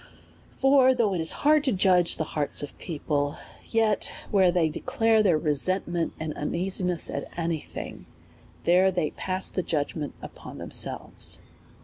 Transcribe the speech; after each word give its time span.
For 0.55 0.95
though 0.95 1.13
it 1.13 1.21
is 1.21 1.31
hard 1.45 1.63
to 1.65 1.71
judge 1.71 2.13
of 2.13 2.17
the 2.17 2.23
hearts 2.23 2.63
of 2.63 2.75
peo 2.79 2.97
ple, 3.05 3.37
yet 3.69 4.11
where 4.31 4.49
they 4.49 4.67
declare 4.67 5.21
their 5.21 5.37
resentment 5.37 6.13
and 6.19 6.35
un 6.35 6.55
easiness 6.55 7.07
at 7.07 7.27
any 7.37 7.59
thing, 7.59 8.07
there 8.63 8.89
they 8.89 9.11
pass 9.11 9.51
the 9.51 9.61
judgment 9.61 10.15
upon 10.23 10.57
themselves. 10.57 11.43